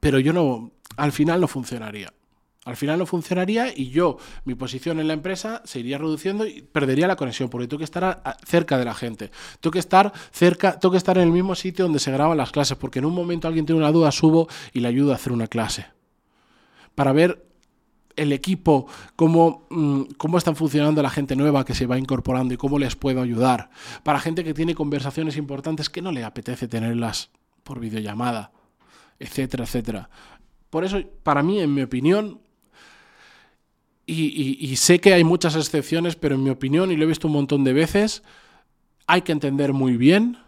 pero 0.00 0.18
yo 0.18 0.32
no, 0.32 0.72
al 0.96 1.12
final 1.12 1.40
no 1.40 1.48
funcionaría. 1.48 2.12
Al 2.68 2.76
final 2.76 2.98
no 2.98 3.06
funcionaría 3.06 3.72
y 3.74 3.88
yo, 3.88 4.18
mi 4.44 4.54
posición 4.54 5.00
en 5.00 5.08
la 5.08 5.14
empresa 5.14 5.62
se 5.64 5.80
iría 5.80 5.96
reduciendo 5.96 6.44
y 6.44 6.60
perdería 6.60 7.06
la 7.08 7.16
conexión, 7.16 7.48
porque 7.48 7.66
tengo 7.66 7.78
que 7.78 7.84
estar 7.84 8.22
cerca 8.44 8.76
de 8.76 8.84
la 8.84 8.92
gente. 8.92 9.30
Tengo 9.58 9.72
que 9.72 9.78
estar 9.78 10.12
cerca, 10.32 10.78
tengo 10.78 10.94
estar 10.94 11.16
en 11.16 11.24
el 11.24 11.32
mismo 11.32 11.54
sitio 11.54 11.86
donde 11.86 11.98
se 11.98 12.12
graban 12.12 12.36
las 12.36 12.50
clases, 12.50 12.76
porque 12.76 12.98
en 12.98 13.06
un 13.06 13.14
momento 13.14 13.48
alguien 13.48 13.64
tiene 13.64 13.80
una 13.80 13.90
duda, 13.90 14.12
subo 14.12 14.48
y 14.74 14.80
le 14.80 14.88
ayudo 14.88 15.12
a 15.12 15.14
hacer 15.14 15.32
una 15.32 15.46
clase. 15.46 15.86
Para 16.94 17.14
ver 17.14 17.42
el 18.16 18.34
equipo, 18.34 18.86
cómo, 19.16 19.66
mm, 19.70 20.02
cómo 20.18 20.36
están 20.36 20.54
funcionando 20.54 21.02
la 21.02 21.08
gente 21.08 21.36
nueva 21.36 21.64
que 21.64 21.74
se 21.74 21.86
va 21.86 21.98
incorporando 21.98 22.52
y 22.52 22.58
cómo 22.58 22.78
les 22.78 22.96
puedo 22.96 23.22
ayudar. 23.22 23.70
Para 24.02 24.20
gente 24.20 24.44
que 24.44 24.52
tiene 24.52 24.74
conversaciones 24.74 25.38
importantes 25.38 25.88
que 25.88 26.02
no 26.02 26.12
le 26.12 26.22
apetece 26.22 26.68
tenerlas 26.68 27.30
por 27.62 27.80
videollamada, 27.80 28.52
etcétera, 29.18 29.64
etcétera. 29.64 30.10
Por 30.68 30.84
eso, 30.84 31.00
para 31.22 31.42
mí, 31.42 31.60
en 31.60 31.72
mi 31.72 31.80
opinión, 31.80 32.42
y, 34.10 34.76
sé 34.76 35.00
que 35.00 35.12
hay 35.12 35.22
muchas 35.22 35.54
excepciones, 35.54 36.16
pero 36.16 36.34
en 36.34 36.42
mi 36.42 36.50
opinión, 36.50 36.90
y 36.90 36.96
lo 36.96 37.04
he 37.04 37.08
visto 37.08 37.28
un 37.28 37.34
montón 37.34 37.62
de 37.62 37.74
veces, 37.74 38.22
hay 39.06 39.22
que 39.22 39.32
entender 39.32 39.74
muy 39.74 39.98
bien 39.98 40.38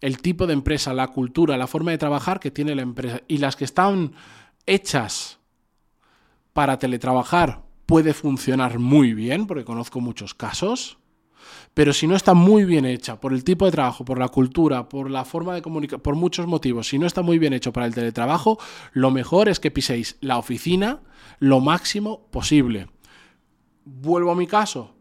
el 0.00 0.18
tipo 0.18 0.46
de 0.46 0.54
empresa, 0.54 0.94
la 0.94 1.08
cultura, 1.08 1.58
la 1.58 1.66
forma 1.66 1.90
de 1.90 1.98
trabajar 1.98 2.40
que 2.40 2.50
tiene 2.50 2.74
la 2.74 2.82
empresa. 2.82 3.20
Y 3.28 3.38
las 3.38 3.56
que 3.56 3.64
están 3.64 4.12
hechas 4.64 5.38
para 6.54 6.78
teletrabajar 6.78 7.62
puede 7.84 8.14
funcionar 8.14 8.78
muy 8.78 9.12
bien, 9.12 9.46
porque 9.46 9.64
conozco 9.64 10.00
muchos 10.00 10.32
casos. 10.34 10.98
Pero 11.74 11.92
si 11.92 12.06
no 12.06 12.16
está 12.16 12.32
muy 12.32 12.64
bien 12.64 12.86
hecha 12.86 13.20
por 13.20 13.32
el 13.32 13.44
tipo 13.44 13.66
de 13.66 13.72
trabajo, 13.72 14.04
por 14.04 14.18
la 14.18 14.28
cultura, 14.28 14.88
por 14.88 15.10
la 15.10 15.24
forma 15.24 15.54
de 15.54 15.62
comunicar, 15.62 16.00
por 16.00 16.14
muchos 16.14 16.46
motivos, 16.46 16.88
si 16.88 16.98
no 16.98 17.06
está 17.06 17.20
muy 17.20 17.38
bien 17.38 17.52
hecho 17.52 17.72
para 17.72 17.86
el 17.86 17.94
teletrabajo, 17.94 18.58
lo 18.92 19.10
mejor 19.10 19.48
es 19.48 19.60
que 19.60 19.70
piséis 19.70 20.16
la 20.20 20.38
oficina 20.38 21.00
lo 21.38 21.60
máximo 21.60 22.26
posible. 22.30 22.88
Vuelvo 23.84 24.30
a 24.30 24.36
mi 24.36 24.46
caso. 24.46 24.94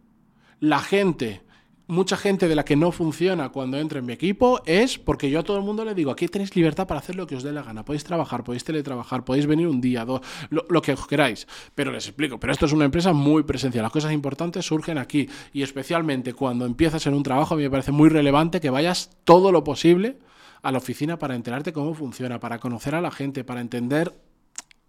La 0.59 0.79
gente 0.79 1.43
mucha 1.91 2.15
gente 2.15 2.47
de 2.47 2.55
la 2.55 2.63
que 2.63 2.77
no 2.77 2.93
funciona 2.93 3.49
cuando 3.49 3.77
entra 3.77 3.99
en 3.99 4.05
mi 4.05 4.13
equipo 4.13 4.61
es 4.65 4.97
porque 4.97 5.29
yo 5.29 5.39
a 5.39 5.43
todo 5.43 5.57
el 5.57 5.63
mundo 5.63 5.83
le 5.83 5.93
digo, 5.93 6.09
aquí 6.09 6.25
tenéis 6.29 6.55
libertad 6.55 6.87
para 6.87 7.01
hacer 7.01 7.17
lo 7.17 7.27
que 7.27 7.35
os 7.35 7.43
dé 7.43 7.51
la 7.51 7.63
gana, 7.63 7.83
podéis 7.83 8.05
trabajar, 8.05 8.45
podéis 8.45 8.63
teletrabajar, 8.63 9.25
podéis 9.25 9.45
venir 9.45 9.67
un 9.67 9.81
día, 9.81 10.05
dos, 10.05 10.21
lo, 10.49 10.81
que 10.81 10.93
os 10.93 11.05
queráis. 11.05 11.47
Pero 11.75 11.91
les 11.91 12.07
explico, 12.07 12.39
pero 12.39 12.53
esto 12.53 12.65
es 12.65 12.71
una 12.71 12.85
empresa 12.85 13.11
muy 13.11 13.43
presencial, 13.43 13.83
las 13.83 13.91
cosas 13.91 14.13
importantes 14.13 14.65
surgen 14.65 14.97
aquí 14.97 15.27
y 15.51 15.63
especialmente 15.63 16.33
cuando 16.33 16.65
empiezas 16.65 17.05
en 17.07 17.13
un 17.13 17.23
trabajo, 17.23 17.55
a 17.55 17.57
mí 17.57 17.63
me 17.63 17.69
parece 17.69 17.91
muy 17.91 18.07
relevante 18.07 18.61
que 18.61 18.69
vayas 18.69 19.09
todo 19.25 19.51
lo 19.51 19.65
posible 19.65 20.17
a 20.61 20.71
la 20.71 20.77
oficina 20.77 21.19
para 21.19 21.35
enterarte 21.35 21.73
cómo 21.73 21.93
funciona, 21.93 22.39
para 22.39 22.59
conocer 22.59 22.95
a 22.95 23.01
la 23.01 23.11
gente, 23.11 23.43
para 23.43 23.59
entender 23.59 24.13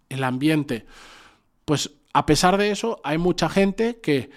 el 0.07 0.23
ambiente. 0.23 0.85
Pues 1.65 1.91
a 2.13 2.25
pesar 2.25 2.57
de 2.57 2.71
eso, 2.71 3.01
hay 3.03 3.17
mucha 3.17 3.49
gente 3.49 3.99
que 3.99 4.29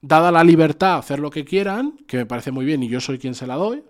dada 0.00 0.30
la 0.30 0.44
libertad 0.44 0.94
a 0.94 0.98
hacer 0.98 1.18
lo 1.18 1.30
que 1.30 1.44
quieran, 1.44 1.96
que 2.06 2.18
me 2.18 2.26
parece 2.26 2.50
muy 2.50 2.64
bien 2.64 2.82
y 2.82 2.88
yo 2.88 3.00
soy 3.00 3.18
quien 3.18 3.34
se 3.34 3.46
la 3.46 3.54
doy, 3.54 3.84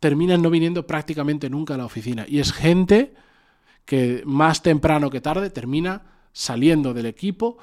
terminan 0.00 0.42
no 0.42 0.50
viniendo 0.50 0.86
prácticamente 0.86 1.50
nunca 1.50 1.74
a 1.74 1.78
la 1.78 1.84
oficina. 1.84 2.24
Y 2.28 2.38
es 2.38 2.52
gente 2.52 3.14
que 3.84 4.22
más 4.24 4.62
temprano 4.62 5.10
que 5.10 5.20
tarde 5.20 5.50
termina 5.50 6.02
saliendo 6.32 6.94
del 6.94 7.06
equipo 7.06 7.58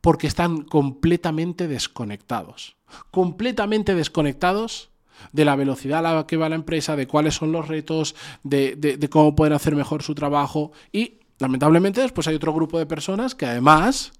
porque 0.00 0.26
están 0.26 0.62
completamente 0.62 1.66
desconectados. 1.66 2.76
Completamente 3.10 3.94
desconectados 3.94 4.90
de 5.32 5.44
la 5.44 5.56
velocidad 5.56 6.06
a 6.06 6.14
la 6.14 6.26
que 6.26 6.36
va 6.36 6.48
la 6.48 6.54
empresa, 6.54 6.96
de 6.96 7.06
cuáles 7.06 7.34
son 7.34 7.52
los 7.52 7.66
retos, 7.66 8.14
de, 8.42 9.08
cómo 9.10 9.34
pueden 9.34 9.54
hacer 9.54 9.74
mejor 9.74 10.02
su 10.02 10.14
trabajo. 10.14 10.72
Y 10.92 11.20
lamentablemente 11.38 12.00
después 12.00 12.26
hay 12.28 12.34
otro 12.34 12.52
grupo 12.52 12.78
de 12.78 12.86
personas 12.86 13.34
que 13.34 13.46
además 13.46 14.12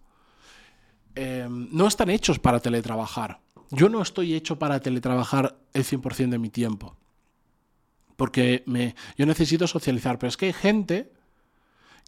Em, 1.15 1.69
no 1.71 1.87
están 1.87 2.11
hechos 2.11 2.39
para 2.39 2.61
teletrabajar. 2.61 3.41
Yo 3.71 3.89
no 3.89 4.03
estoy 4.03 4.35
hecho 4.35 4.59
para 4.59 4.81
teletrabajar 4.81 5.57
el 5.73 5.85
100% 5.85 6.31
de 6.31 6.39
mi 6.39 6.51
tiempo. 6.51 6.97
Porque 8.17 8.63
me, 8.67 8.95
yo 9.17 9.27
necesito 9.27 9.67
socializar. 9.67 10.19
Pero 10.19 10.29
es 10.29 10.37
que 10.37 10.47
hay 10.47 10.53
gente 10.53 11.13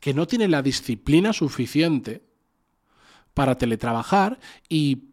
que 0.00 0.12
no 0.12 0.26
tiene 0.26 0.48
la 0.48 0.62
disciplina 0.62 1.32
suficiente 1.32 2.25
para 3.32 3.56
teletrabajar 3.56 4.38
y, 4.68 5.10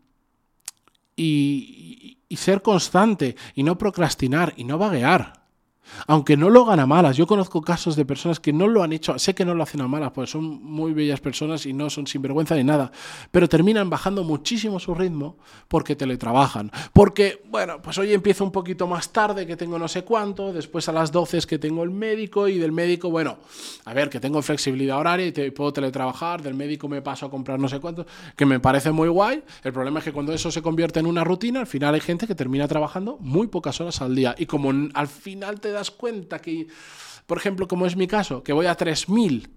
y, 1.15 2.17
y 2.27 2.35
ser 2.38 2.62
constante 2.62 3.35
y 3.53 3.63
no 3.63 3.77
procrastinar 3.77 4.53
y 4.57 4.63
no 4.63 4.77
vaguear. 4.77 5.42
Aunque 6.08 6.38
no 6.38 6.50
lo 6.50 6.63
hagan 6.63 6.80
a 6.80 6.86
malas, 6.86 7.18
yo 7.18 7.28
conozco 7.28 7.62
casos 7.62 7.96
de 7.96 8.06
personas 8.06 8.40
que 8.40 8.54
no 8.54 8.68
lo 8.68 8.84
han 8.84 8.94
hecho, 8.94 9.18
sé 9.20 9.36
que 9.36 9.46
no 9.46 9.54
lo 9.54 9.63
hacen 9.63 9.82
a 9.82 9.88
malas, 9.88 10.12
pues 10.12 10.30
son 10.30 10.63
muy 10.63 10.94
bellas 10.94 11.20
personas 11.20 11.66
y 11.66 11.74
no 11.74 11.90
son 11.90 12.08
sinvergüenza 12.08 12.56
ni 12.56 12.63
nada, 12.63 12.92
pero 13.32 13.48
terminan 13.50 13.90
bajando 13.90 14.24
muchísimo 14.24 14.80
su 14.80 14.96
ritmo 14.96 15.38
porque 15.68 15.96
teletrabajan. 15.96 16.72
Porque, 16.94 17.44
bueno, 17.50 17.82
pues 17.82 17.98
hoy 17.98 18.13
empiezo 18.13 18.44
un 18.44 18.52
poquito 18.52 18.88
más 18.88 19.12
tarde, 19.12 19.46
que 19.46 19.56
tengo 19.56 19.78
no 19.78 19.88
sé 19.88 20.04
cuánto, 20.04 20.54
después 20.54 20.88
a 20.90 20.92
las 20.92 21.12
12 21.12 21.38
es 21.40 21.48
que 21.48 21.60
tengo 21.60 21.84
el 21.84 21.92
médico 21.92 22.48
y 22.48 22.58
del 22.58 22.72
médico, 22.72 23.10
bueno, 23.10 23.38
a 23.86 23.94
ver, 23.94 24.10
que 24.10 24.20
tengo 24.20 24.42
flexibilidad 24.42 24.98
horaria 24.98 25.28
y 25.28 25.52
puedo 25.52 25.74
teletrabajar, 25.74 26.42
del 26.42 26.54
médico 26.54 26.88
me 26.88 27.02
paso 27.02 27.25
a 27.25 27.30
comprar 27.30 27.60
no 27.60 27.68
sé 27.68 27.80
cuánto, 27.80 28.06
que 28.36 28.46
me 28.46 28.60
parece 28.60 28.92
muy 28.92 29.10
guay. 29.10 29.44
El 29.63 29.74
problema 29.74 30.00
es 30.00 30.06
que 30.06 30.13
cuando 30.13 30.34
eso 30.34 30.52
se 30.52 30.62
convierte 30.62 31.00
en 31.00 31.06
una 31.06 31.24
rutina, 31.24 31.60
al 31.60 31.68
final 31.68 31.94
hay 31.94 32.02
gente 32.02 32.28
que 32.28 32.36
termina 32.36 32.68
trabajando 32.68 33.18
muy 33.20 33.48
pocas 33.48 33.80
horas 33.82 34.02
al 34.02 34.16
día 34.16 34.36
y 34.38 34.46
como 34.46 34.72
al 34.94 35.08
final 35.08 35.60
te 35.60 35.73
das 35.74 35.92
cuenta 35.92 36.39
que, 36.39 36.68
por 37.25 37.38
ejemplo, 37.38 37.68
como 37.68 37.86
es 37.86 37.96
mi 37.96 38.08
caso, 38.08 38.44
que 38.44 38.53
voy 38.53 38.68
a 38.68 38.75
3000 38.75 39.50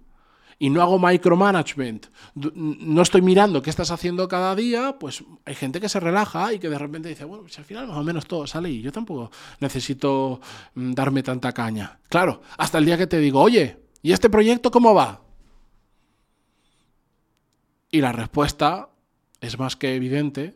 y 0.58 0.70
no 0.70 0.80
hago 0.80 0.98
micromanagement, 0.98 2.06
no 2.34 3.02
estoy 3.02 3.20
mirando 3.20 3.60
qué 3.60 3.70
estás 3.70 3.90
haciendo 3.90 4.26
cada 4.26 4.54
día, 4.54 4.98
pues 4.98 5.22
hay 5.44 5.54
gente 5.54 5.80
que 5.80 5.88
se 5.88 6.00
relaja 6.00 6.52
y 6.52 6.58
que 6.58 6.70
de 6.70 6.78
repente 6.78 7.08
dice, 7.08 7.24
bueno, 7.24 7.46
si 7.48 7.58
al 7.60 7.66
final 7.66 7.86
más 7.86 7.96
o 7.96 8.02
menos 8.02 8.26
todo 8.26 8.46
sale 8.46 8.70
y 8.70 8.80
yo 8.80 8.90
tampoco 8.90 9.30
necesito 9.60 10.40
mm, 10.74 10.92
darme 10.92 11.22
tanta 11.22 11.52
caña. 11.52 12.00
Claro, 12.08 12.40
hasta 12.56 12.78
el 12.78 12.86
día 12.86 12.96
que 12.96 13.06
te 13.06 13.18
digo, 13.18 13.40
oye, 13.40 13.84
¿y 14.02 14.12
este 14.12 14.30
proyecto 14.30 14.70
cómo 14.70 14.94
va? 14.94 15.22
Y 17.90 18.00
la 18.00 18.12
respuesta 18.12 18.88
es 19.40 19.58
más 19.58 19.76
que 19.76 19.94
evidente 19.94 20.54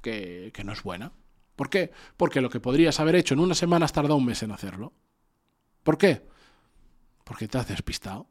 que, 0.00 0.52
que 0.54 0.64
no 0.64 0.72
es 0.72 0.82
buena. 0.82 1.12
¿Por 1.56 1.70
qué? 1.70 1.92
Porque 2.16 2.40
lo 2.40 2.50
que 2.50 2.60
podrías 2.60 2.98
haber 3.00 3.16
hecho 3.16 3.34
en 3.34 3.40
una 3.40 3.54
semana 3.54 3.84
has 3.84 3.92
tardado 3.92 4.16
un 4.16 4.24
mes 4.24 4.42
en 4.42 4.52
hacerlo. 4.52 4.92
¿Por 5.82 5.98
qué? 5.98 6.26
Porque 7.24 7.48
te 7.48 7.58
has 7.58 7.68
despistado. 7.68 8.26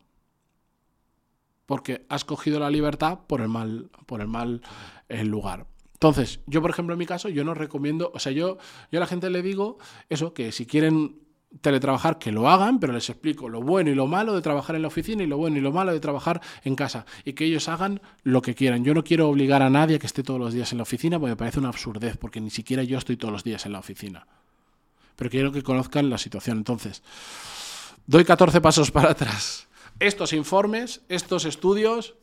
Porque 1.65 2.05
has 2.09 2.25
cogido 2.25 2.59
la 2.59 2.69
libertad 2.69 3.19
por 3.27 3.41
el 3.41 3.47
mal, 3.47 3.89
por 4.05 4.21
el 4.21 4.27
mal 4.27 4.61
eh, 5.07 5.23
lugar. 5.23 5.67
Entonces, 5.93 6.39
yo, 6.47 6.61
por 6.61 6.71
ejemplo, 6.71 6.93
en 6.93 6.99
mi 6.99 7.05
caso, 7.05 7.29
yo 7.29 7.43
no 7.43 7.53
recomiendo, 7.53 8.11
o 8.13 8.19
sea, 8.19 8.31
yo, 8.31 8.57
yo 8.91 8.99
a 8.99 9.01
la 9.01 9.07
gente 9.07 9.29
le 9.29 9.43
digo 9.43 9.77
eso, 10.09 10.33
que 10.33 10.51
si 10.51 10.65
quieren 10.65 11.19
teletrabajar, 11.59 12.17
que 12.17 12.31
lo 12.31 12.49
hagan, 12.49 12.79
pero 12.79 12.93
les 12.93 13.09
explico 13.09 13.49
lo 13.49 13.61
bueno 13.61 13.89
y 13.89 13.95
lo 13.95 14.07
malo 14.07 14.33
de 14.33 14.41
trabajar 14.41 14.75
en 14.75 14.83
la 14.83 14.87
oficina 14.87 15.23
y 15.23 15.27
lo 15.27 15.37
bueno 15.37 15.57
y 15.57 15.61
lo 15.61 15.71
malo 15.71 15.91
de 15.91 15.99
trabajar 15.99 16.41
en 16.63 16.75
casa 16.75 17.05
y 17.25 17.33
que 17.33 17.45
ellos 17.45 17.67
hagan 17.67 18.01
lo 18.23 18.41
que 18.41 18.55
quieran. 18.55 18.85
Yo 18.85 18.93
no 18.93 19.03
quiero 19.03 19.27
obligar 19.27 19.61
a 19.61 19.69
nadie 19.69 19.97
a 19.97 19.99
que 19.99 20.07
esté 20.07 20.23
todos 20.23 20.39
los 20.39 20.53
días 20.53 20.71
en 20.71 20.77
la 20.77 20.83
oficina 20.83 21.19
porque 21.19 21.31
me 21.31 21.37
parece 21.37 21.59
una 21.59 21.69
absurdez, 21.69 22.17
porque 22.17 22.39
ni 22.39 22.49
siquiera 22.49 22.83
yo 22.83 22.97
estoy 22.97 23.17
todos 23.17 23.33
los 23.33 23.43
días 23.43 23.65
en 23.65 23.73
la 23.73 23.79
oficina. 23.79 24.25
Pero 25.15 25.29
quiero 25.29 25.51
que 25.51 25.61
conozcan 25.61 26.09
la 26.09 26.17
situación. 26.17 26.57
Entonces, 26.57 27.03
doy 28.07 28.23
14 28.23 28.61
pasos 28.61 28.91
para 28.91 29.11
atrás. 29.11 29.67
Estos 29.99 30.33
informes, 30.33 31.01
estos 31.09 31.45
estudios, 31.45 32.15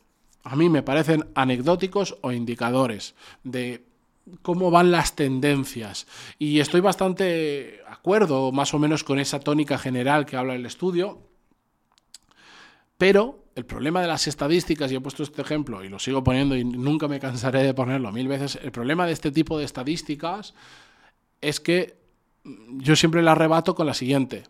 a 0.42 0.56
mí 0.56 0.68
me 0.68 0.82
parecen 0.82 1.26
anecdóticos 1.34 2.16
o 2.22 2.32
indicadores 2.32 3.14
de 3.44 3.84
cómo 4.42 4.70
van 4.70 4.90
las 4.90 5.14
tendencias. 5.16 6.06
Y 6.38 6.60
estoy 6.60 6.80
bastante 6.80 7.80
acuerdo, 7.88 8.52
más 8.52 8.74
o 8.74 8.78
menos, 8.78 9.04
con 9.04 9.18
esa 9.18 9.40
tónica 9.40 9.78
general 9.78 10.26
que 10.26 10.36
habla 10.36 10.54
el 10.54 10.66
estudio. 10.66 11.20
Pero 12.96 13.44
el 13.54 13.64
problema 13.64 14.00
de 14.00 14.08
las 14.08 14.26
estadísticas, 14.26 14.90
y 14.92 14.96
he 14.96 15.00
puesto 15.00 15.22
este 15.22 15.42
ejemplo 15.42 15.82
y 15.82 15.88
lo 15.88 15.98
sigo 15.98 16.22
poniendo 16.22 16.56
y 16.56 16.64
nunca 16.64 17.08
me 17.08 17.20
cansaré 17.20 17.62
de 17.62 17.74
ponerlo 17.74 18.12
mil 18.12 18.28
veces, 18.28 18.58
el 18.62 18.70
problema 18.70 19.06
de 19.06 19.12
este 19.12 19.32
tipo 19.32 19.58
de 19.58 19.64
estadísticas 19.64 20.54
es 21.40 21.60
que 21.60 21.96
yo 22.44 22.96
siempre 22.96 23.22
la 23.22 23.32
arrebato 23.32 23.74
con 23.74 23.86
la 23.86 23.94
siguiente. 23.94 24.44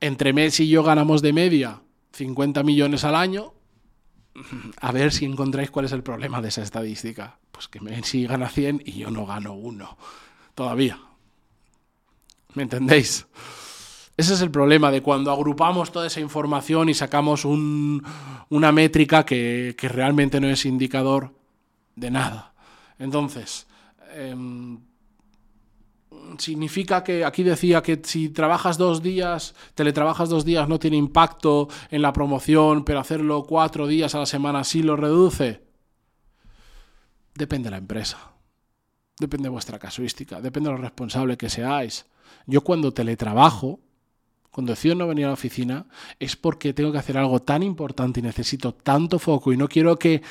Entre 0.00 0.32
Messi 0.32 0.64
y 0.64 0.68
yo 0.68 0.82
ganamos 0.82 1.22
de 1.22 1.32
media 1.32 1.80
50 2.12 2.62
millones 2.62 3.04
al 3.04 3.14
año, 3.14 3.54
a 4.80 4.92
ver 4.92 5.12
si 5.12 5.24
encontráis 5.24 5.70
cuál 5.70 5.86
es 5.86 5.92
el 5.92 6.02
problema 6.02 6.40
de 6.40 6.48
esa 6.48 6.62
estadística. 6.62 7.38
Pues 7.52 7.68
que 7.68 7.80
Messi 7.80 8.26
gana 8.26 8.48
100 8.48 8.82
y 8.84 8.92
yo 8.92 9.10
no 9.10 9.26
gano 9.26 9.54
uno. 9.54 9.96
Todavía. 10.54 10.98
¿Me 12.54 12.62
entendéis? 12.64 13.26
Ese 14.16 14.34
es 14.34 14.40
el 14.40 14.50
problema 14.50 14.90
de 14.90 15.00
cuando 15.00 15.30
agrupamos 15.30 15.92
toda 15.92 16.08
esa 16.08 16.18
información 16.18 16.88
y 16.88 16.94
sacamos 16.94 17.44
una 17.44 18.72
métrica 18.72 19.24
que, 19.24 19.76
realmente 19.80 20.40
no 20.40 20.48
es 20.48 20.66
indicador 20.66 21.32
de 21.94 22.10
nada. 22.10 22.52
Entonces, 22.98 23.68
em, 24.14 24.80
significa 26.38 27.02
que 27.02 27.24
aquí 27.24 27.42
decía 27.42 27.82
que 27.82 28.00
si 28.04 28.28
trabajas 28.28 28.78
dos 28.78 29.02
días, 29.02 29.54
teletrabajas 29.74 30.28
dos 30.28 30.44
días 30.44 30.68
no 30.68 30.78
tiene 30.78 30.96
impacto 30.96 31.68
en 31.90 32.02
la 32.02 32.12
promoción, 32.12 32.84
pero 32.84 33.00
hacerlo 33.00 33.44
cuatro 33.44 33.86
días 33.86 34.14
a 34.14 34.18
la 34.18 34.26
semana 34.26 34.64
sí 34.64 34.82
lo 34.82 34.96
reduce. 34.96 35.62
Depende 37.34 37.66
de 37.66 37.70
la 37.70 37.78
empresa. 37.78 38.32
Depende 39.18 39.44
de 39.44 39.50
vuestra 39.50 39.78
casuística. 39.78 40.40
Depende 40.40 40.70
de 40.70 40.76
lo 40.76 40.82
responsable 40.82 41.36
que 41.36 41.48
seáis. 41.48 42.06
Yo 42.46 42.62
cuando 42.62 42.92
teletrabajo, 42.92 43.80
cuando 44.50 44.72
decido 44.72 44.94
no 44.94 45.06
venir 45.06 45.24
a 45.24 45.28
la 45.28 45.34
oficina, 45.34 45.86
es 46.18 46.36
porque 46.36 46.72
tengo 46.72 46.92
que 46.92 46.98
hacer 46.98 47.18
algo 47.18 47.40
tan 47.40 47.62
importante 47.62 48.20
y 48.20 48.22
necesito 48.22 48.74
tanto 48.74 49.18
foco 49.18 49.52
y 49.52 49.56
no 49.56 49.68
quiero 49.68 49.98
que 49.98 50.22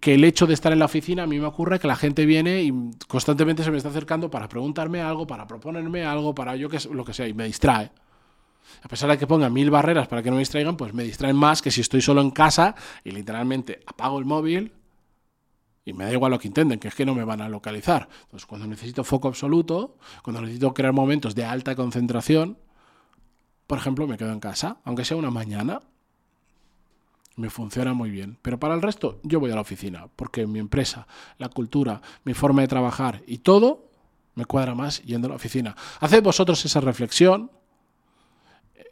que 0.00 0.14
el 0.14 0.24
hecho 0.24 0.46
de 0.46 0.54
estar 0.54 0.72
en 0.72 0.78
la 0.78 0.86
oficina 0.86 1.24
a 1.24 1.26
mí 1.26 1.38
me 1.38 1.46
ocurre 1.46 1.78
que 1.78 1.86
la 1.86 1.96
gente 1.96 2.24
viene 2.24 2.62
y 2.62 2.72
constantemente 3.08 3.62
se 3.62 3.70
me 3.70 3.76
está 3.76 3.90
acercando 3.90 4.30
para 4.30 4.48
preguntarme 4.48 5.00
algo, 5.00 5.26
para 5.26 5.46
proponerme 5.46 6.04
algo, 6.04 6.34
para 6.34 6.56
yo 6.56 6.68
que 6.68 6.78
lo 6.90 7.04
que 7.04 7.12
sea, 7.12 7.28
y 7.28 7.34
me 7.34 7.44
distrae. 7.44 7.90
A 8.82 8.88
pesar 8.88 9.10
de 9.10 9.18
que 9.18 9.26
ponga 9.26 9.50
mil 9.50 9.70
barreras 9.70 10.08
para 10.08 10.22
que 10.22 10.30
no 10.30 10.36
me 10.36 10.40
distraigan, 10.40 10.76
pues 10.76 10.94
me 10.94 11.02
distraen 11.02 11.36
más 11.36 11.60
que 11.60 11.70
si 11.70 11.80
estoy 11.80 12.00
solo 12.00 12.20
en 12.20 12.30
casa 12.30 12.74
y 13.04 13.10
literalmente 13.10 13.80
apago 13.86 14.18
el 14.18 14.24
móvil 14.24 14.72
Y 15.84 15.92
me 15.92 16.04
da 16.04 16.12
igual 16.12 16.30
lo 16.30 16.38
que 16.38 16.48
intenten, 16.48 16.78
que 16.78 16.88
es 16.88 16.94
que 16.94 17.04
no 17.04 17.14
me 17.14 17.24
van 17.24 17.40
a 17.40 17.48
localizar. 17.48 18.08
Entonces, 18.22 18.46
cuando 18.46 18.66
necesito 18.66 19.02
foco 19.02 19.28
absoluto, 19.28 19.98
cuando 20.22 20.40
necesito 20.40 20.72
crear 20.72 20.92
momentos 20.92 21.34
de 21.34 21.44
alta 21.44 21.74
concentración, 21.74 22.56
por 23.66 23.78
ejemplo, 23.78 24.06
me 24.06 24.16
quedo 24.16 24.32
en 24.32 24.40
casa, 24.40 24.78
aunque 24.84 25.04
sea 25.04 25.16
una 25.16 25.30
mañana, 25.30 25.80
me 27.36 27.50
funciona 27.50 27.92
muy 27.92 28.10
bien. 28.10 28.38
Pero 28.42 28.58
para 28.58 28.74
el 28.74 28.82
resto, 28.82 29.20
yo 29.22 29.40
voy 29.40 29.50
a 29.50 29.54
la 29.54 29.60
oficina, 29.60 30.08
porque 30.16 30.46
mi 30.46 30.58
empresa, 30.58 31.06
la 31.38 31.48
cultura, 31.48 32.00
mi 32.24 32.34
forma 32.34 32.62
de 32.62 32.68
trabajar 32.68 33.22
y 33.26 33.38
todo 33.38 33.90
me 34.34 34.44
cuadra 34.44 34.74
más 34.74 35.02
yendo 35.02 35.26
a 35.26 35.30
la 35.30 35.36
oficina. 35.36 35.76
Haced 36.00 36.22
vosotros 36.22 36.64
esa 36.64 36.80
reflexión 36.80 37.50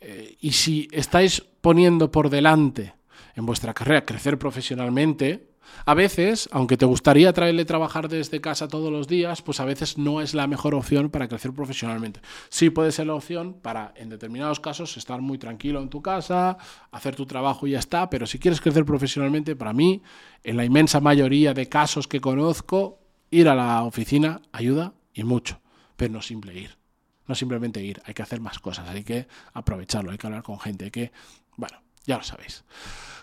eh, 0.00 0.36
y 0.40 0.52
si 0.52 0.88
estáis 0.92 1.40
poniendo 1.60 2.10
por 2.10 2.30
delante 2.30 2.94
en 3.34 3.46
vuestra 3.46 3.74
carrera 3.74 4.04
crecer 4.04 4.38
profesionalmente, 4.38 5.49
a 5.84 5.94
veces, 5.94 6.48
aunque 6.52 6.76
te 6.76 6.86
gustaría 6.86 7.32
traerle 7.32 7.64
trabajar 7.64 8.08
desde 8.08 8.40
casa 8.40 8.68
todos 8.68 8.92
los 8.92 9.08
días, 9.08 9.42
pues 9.42 9.60
a 9.60 9.64
veces 9.64 9.98
no 9.98 10.20
es 10.20 10.34
la 10.34 10.46
mejor 10.46 10.74
opción 10.74 11.10
para 11.10 11.28
crecer 11.28 11.52
profesionalmente. 11.52 12.20
Sí 12.48 12.70
puede 12.70 12.92
ser 12.92 13.06
la 13.06 13.14
opción 13.14 13.54
para, 13.54 13.92
en 13.96 14.08
determinados 14.08 14.60
casos, 14.60 14.96
estar 14.96 15.20
muy 15.20 15.38
tranquilo 15.38 15.80
en 15.80 15.88
tu 15.88 16.02
casa, 16.02 16.58
hacer 16.90 17.16
tu 17.16 17.26
trabajo 17.26 17.66
y 17.66 17.72
ya 17.72 17.78
está, 17.78 18.10
pero 18.10 18.26
si 18.26 18.38
quieres 18.38 18.60
crecer 18.60 18.84
profesionalmente, 18.84 19.56
para 19.56 19.72
mí, 19.72 20.02
en 20.44 20.56
la 20.56 20.64
inmensa 20.64 21.00
mayoría 21.00 21.54
de 21.54 21.68
casos 21.68 22.08
que 22.08 22.20
conozco, 22.20 23.00
ir 23.30 23.48
a 23.48 23.54
la 23.54 23.82
oficina 23.84 24.42
ayuda 24.52 24.92
y 25.14 25.24
mucho, 25.24 25.60
pero 25.96 26.12
no 26.12 26.22
simple 26.22 26.58
ir. 26.58 26.78
No 27.26 27.34
simplemente 27.36 27.82
ir, 27.82 28.02
hay 28.06 28.14
que 28.14 28.22
hacer 28.22 28.40
más 28.40 28.58
cosas, 28.58 28.88
hay 28.88 29.04
que 29.04 29.28
aprovecharlo, 29.52 30.10
hay 30.10 30.18
que 30.18 30.26
hablar 30.26 30.42
con 30.42 30.58
gente, 30.58 30.86
hay 30.86 30.90
que, 30.90 31.12
bueno, 31.56 31.78
ya 32.10 32.18
lo 32.18 32.24
sabéis. 32.24 32.64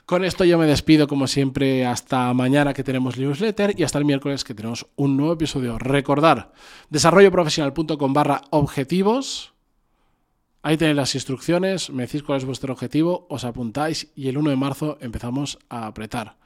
Con 0.06 0.24
esto 0.24 0.46
yo 0.46 0.58
me 0.58 0.65
despido 0.65 1.06
como 1.08 1.27
siempre 1.27 1.86
hasta 1.86 2.34
mañana 2.34 2.74
que 2.74 2.86
tenemos 2.86 3.17
newsletter 3.17 3.75
y 3.77 3.84
hasta 3.84 4.00
el 4.00 4.06
miércoles 4.06 4.46
que 4.46 4.53
tenemos 4.53 4.88
un 4.96 5.17
nuevo 5.17 5.34
episodio. 5.34 5.77
Recordar, 5.77 6.53
desarrolloprofesional.com 6.89 8.13
barra 8.13 8.41
objetivos. 8.51 9.53
Ahí 10.62 10.77
tenéis 10.77 10.96
las 10.96 11.15
instrucciones, 11.15 11.89
me 11.89 12.03
decís 12.03 12.24
cuál 12.24 12.38
es 12.38 12.46
vuestro 12.46 12.72
objetivo, 12.72 13.27
os 13.29 13.44
apuntáis 13.44 14.12
y 14.15 14.29
el 14.29 14.38
1 14.38 14.50
de 14.50 14.56
marzo 14.56 14.98
empezamos 15.01 15.60
a 15.67 15.88
apretar. 15.88 16.38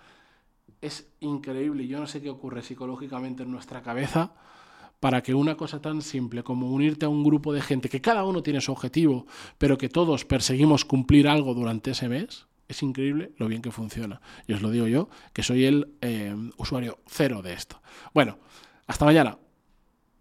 Es 0.81 1.07
increíble, 1.19 1.87
yo 1.87 1.99
no 1.99 2.07
sé 2.07 2.19
qué 2.21 2.31
ocurre 2.31 2.63
psicológicamente 2.63 3.43
en 3.43 3.51
nuestra 3.51 3.83
cabeza 3.83 4.33
para 5.01 5.23
que 5.23 5.33
una 5.33 5.57
cosa 5.57 5.81
tan 5.81 6.01
simple 6.03 6.43
como 6.43 6.69
unirte 6.71 7.05
a 7.05 7.09
un 7.09 7.23
grupo 7.23 7.51
de 7.51 7.61
gente 7.61 7.89
que 7.89 7.99
cada 7.99 8.23
uno 8.23 8.43
tiene 8.43 8.61
su 8.61 8.71
objetivo, 8.71 9.25
pero 9.57 9.77
que 9.77 9.89
todos 9.89 10.23
perseguimos 10.23 10.85
cumplir 10.85 11.27
algo 11.27 11.55
durante 11.55 11.91
ese 11.91 12.07
mes, 12.07 12.45
es 12.67 12.83
increíble 12.83 13.33
lo 13.37 13.47
bien 13.47 13.63
que 13.63 13.71
funciona. 13.71 14.21
Y 14.47 14.53
os 14.53 14.61
lo 14.61 14.69
digo 14.69 14.87
yo, 14.87 15.09
que 15.33 15.41
soy 15.41 15.65
el 15.65 15.95
eh, 16.01 16.33
usuario 16.55 16.99
cero 17.07 17.41
de 17.41 17.53
esto. 17.53 17.81
Bueno, 18.13 18.37
hasta 18.87 19.03
mañana. 19.03 19.37